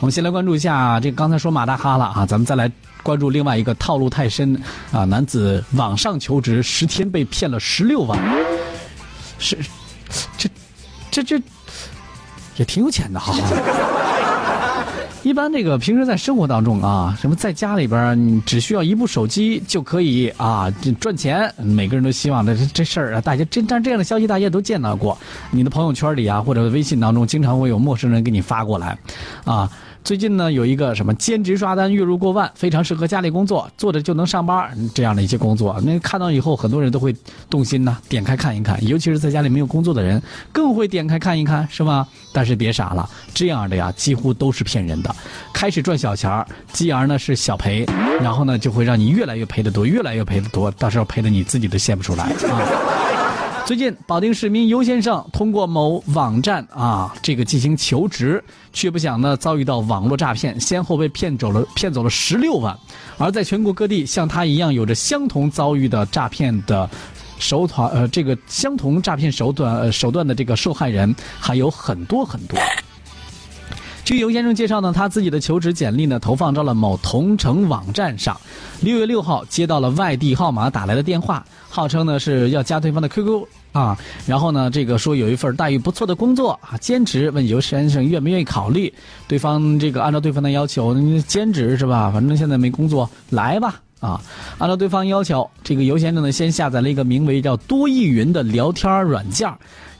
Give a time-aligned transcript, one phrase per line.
[0.00, 4.58] 我们先来关注一下这个刚才说马大哈了啊，咱们再来关注另外一个套路太深
[4.90, 8.18] 啊，男子网上求职十天被骗了十六万，
[9.38, 9.58] 是
[10.38, 10.48] 这
[11.10, 11.42] 这这
[12.56, 13.34] 也挺有钱的哈。
[15.22, 25.18] 一般这个平时在生活当中啊，什么在家里边你只需要一部手机就可以啊赚钱，每个人都希望的这这事儿啊，大家真但这样的消息大家都见到过，
[25.50, 28.96] 你的朋友圈里啊或者微信当中经常会有陌生人给你发过来，
[29.44, 29.70] 啊。
[30.02, 35.80] 最近呢，有一个什么兼职刷单月入过万，非常适合家里工作，坐着就能上班这样的一些工作。
[35.84, 37.14] 那看到以后，很多人都会
[37.48, 38.84] 动心呢，点开看一看。
[38.84, 40.20] 尤其是在家里没有工作的人，
[40.50, 42.06] 更会点开看一看，是吧？
[42.32, 45.14] 但是别傻了，这样的呀，几乎都是骗人的。
[45.52, 47.86] 开始赚小钱儿，继而呢是小赔，
[48.20, 52.99] 然后呢就会让你越来越赔的多，越来越赔的多，到时候赔的你自己都现不出来啊。
[53.66, 58.42] 最近，保定市民尤先生通过某网站啊，这个进行求职，
[58.72, 62.76] 却不想呢遭遇到网络诈骗，先后被骗走了骗走了十六万。
[63.16, 66.90] 而在全国各地，像他一样有着相同遭遇的诈骗的
[67.38, 72.58] 手团呃，这个相同诈骗手段呃手段的这个受害人还有很多很多。
[74.10, 78.36] 据尤先生介绍呢，他自己的求职简历呢投放到了某同城网站上。
[78.80, 83.46] 六月六号接到了外地号码打来的电话，号称呢是要加对方的 QQ。
[83.70, 88.92] 啊，然后呢，这个说有一份待遇不错的工作啊，兼职，问尤先生愿不愿意考虑？
[89.28, 90.92] 对方这个按照对方的要求，
[91.28, 92.10] 兼职是吧？
[92.10, 94.20] 反正现在没工作，来吧啊！
[94.58, 99.48] 按照对方要求，这个尤先生呢先下载了一个名为叫多易云的聊天软件，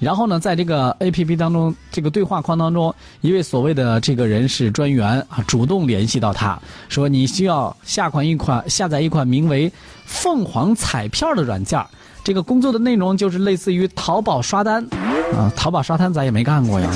[0.00, 9.70] 然后呢，在这个 APP 当中，这个对话框当中，一位所谓的这个人事专员啊，主动联系到他说，你需要下款一款下载一款名为
[10.06, 11.84] 凤凰彩票的软件。
[12.22, 14.84] 这个工作的内容就是类似于淘宝刷单，
[15.34, 16.88] 啊，淘宝刷单咱也没干过呀，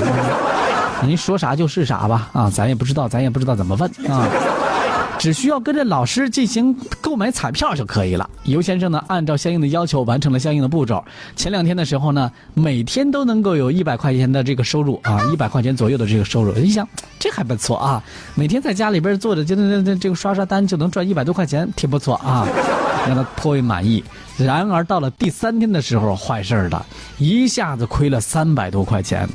[1.02, 4.28] 您说啥就是啥吧，啊，咱也不知道，咱也不知道怎么问啊，
[5.18, 8.28] 只需要跟着老师进行购买彩票就可以了。
[8.44, 11.02] 尤先生呢，按照相应的要求完成了相应的步骤。
[11.34, 16.52] 前两天的时候呢，每天都能够有一百块钱的这个收入啊，一百块钱左右的这个收入。
[16.54, 16.86] 你想，
[17.18, 18.02] 这还不错啊，
[18.34, 22.46] 每天在家里边坐着就能这这个刷刷单就能赚一百多块钱，挺不错啊。
[23.06, 24.02] 让他颇为满意，
[24.38, 26.86] 然而到了第三天的时候，坏事儿了，
[27.18, 29.28] 一下子亏了三百多块钱，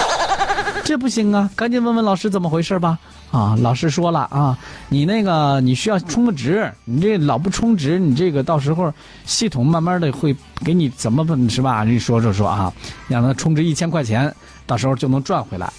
[0.90, 1.48] 这不行啊！
[1.56, 2.98] 赶紧问问老师怎么回事吧。
[3.30, 4.58] 啊，老师说了啊，
[4.88, 8.92] 你那个你需要充个值，你这老不充值，你这个到时候
[9.24, 10.36] 系统慢慢的会
[10.66, 11.84] 给你怎么是吧？
[11.84, 12.74] 你说说说啊，
[13.08, 14.34] 让他充值一千块钱，
[14.66, 15.72] 到时候就能赚回来。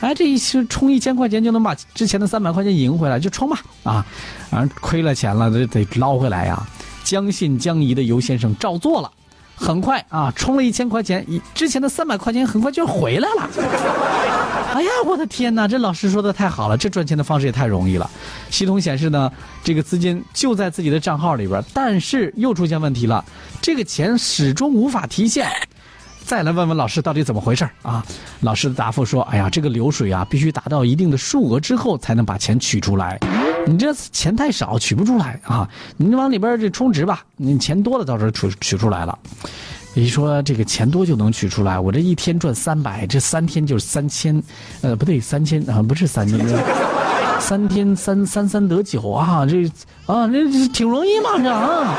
[0.00, 4.04] 哎，这一充一千块钱就能把之前的三百块钱赢回来，就充吧啊！
[4.50, 6.62] 反正亏了钱了，得得捞回来呀。
[7.04, 9.10] 将信将疑的尤先生照做了，
[9.58, 13.48] 很快啊，充了一千块钱，之前的三百块钱很快就回来了。
[14.74, 15.66] 哎呀，我的天哪！
[15.66, 18.08] 这老师说的太好了，这赚钱的方式也太容易了。
[18.50, 19.30] 系统显示呢，
[19.64, 23.24] 这个资金就在自己的账号里边，但是又出现问题了，
[23.60, 25.50] 这个钱始终无法提现。
[26.24, 28.04] 再来问问老师到底怎么回事啊？
[28.42, 33.18] 老师的答复说：“哎呀，这个流水啊，必须达到一定的数额之后才能把钱取出来。
[33.68, 35.68] 你这钱太少，取不出来啊！
[35.98, 39.18] 你往里边这充值吧，你钱多了到时候取取出来了。
[39.92, 41.78] 你说这个钱多就能取出来？
[41.78, 44.42] 我这一天赚三百，这三天就是三千，
[44.80, 46.38] 呃，不对，三千啊，不是三千，
[47.40, 49.70] 三天三三三得九啊，这
[50.06, 51.94] 啊，这挺容易嘛，这啊，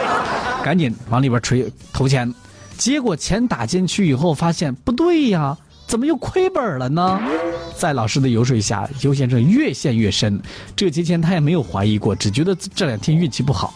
[0.64, 2.34] 赶紧往里边吹投钱。”
[2.78, 5.58] 结果钱打进去以后，发现不对呀，
[5.90, 7.20] 怎么又亏本了呢？
[7.76, 10.40] 在老师的游说下，尤先生越陷越深。
[10.76, 13.74] 这节前他也没有怀疑过，只觉得这两天运气不好。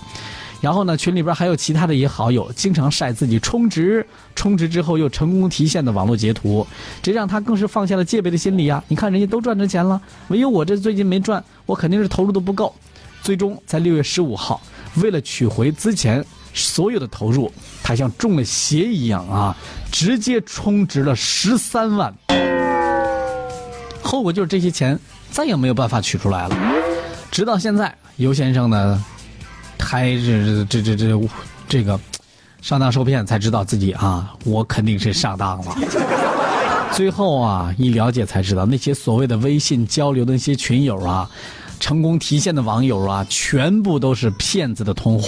[0.62, 6.68] 然后呢，群里边还有其他的一些好友，经常晒自己充值、充值之后又成功提现的网络截图，
[7.02, 8.84] 这让他更是放下了戒备的心理呀。
[8.90, 12.72] 你看人家都赚着钱了，唯有我这最近没赚，我肯定是投入的不够。
[13.24, 14.62] 最终在六月十五号，
[14.98, 16.24] 为了取回之前。
[16.54, 19.56] 所有的投入，他像中了邪一样啊，
[19.92, 22.14] 直接充值了十三万。
[24.02, 24.98] 后果就是这些钱
[25.32, 26.56] 再也没有办法取出来了。
[27.32, 29.04] 直到现在，尤先生呢，
[29.80, 31.30] 还是这这这
[31.68, 32.00] 这个
[32.62, 35.76] 上当受骗，才知道自己啊，我肯定是上当了。
[36.92, 41.28] 最后啊，一了解才知道，那些所谓的微信交流的那些群友啊，
[41.80, 45.28] 成功提现的网友啊，全部都是骗子的同伙。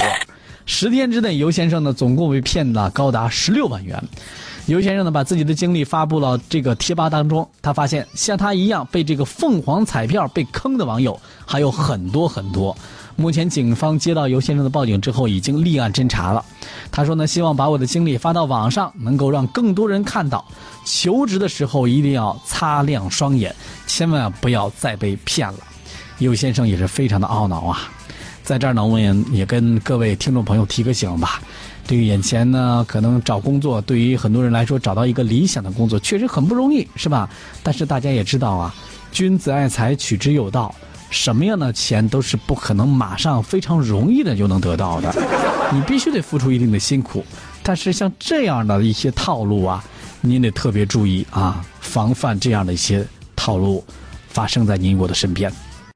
[0.66, 4.04] 十天之内，尤先生呢总共被骗了高达十六万元。
[4.66, 12.76] 尤先生呢把自己的经历发布了这个贴吧当中，他发现像他一样被这个凤凰彩票被坑的网友还有很多很多。
[13.16, 16.44] 目前警方接到尤先生的报警之后，已经立案侦查了。
[16.92, 20.44] 他说呢，希望把我的经历发到网上，能够让更多人看到。
[20.84, 25.60] 求职的时候一定要擦亮双眼，千万不要再被骗了。
[26.18, 27.90] 尤先生也是非常的懊恼啊。
[28.46, 31.42] 在这儿呢，我也也跟各位听众朋友提个醒吧。
[31.88, 37.28] 对于眼前呢，可能找工作，对于很多人来说，找到一个理想的工作确实很不容易，是吧？
[37.64, 38.74] 但是大家也知道啊，
[39.12, 40.74] 君子爱财，取之有道。
[41.10, 45.14] 什么样的钱都是不可能马上非常容易的就能得到的，
[45.72, 47.26] 你必须得付出一定的辛苦。
[47.64, 49.84] 但是像这样的一些套路啊，
[50.22, 53.06] 您得特别注意啊，防范这样的一些
[53.36, 53.84] 套路
[54.28, 55.52] 发生在您我的身边。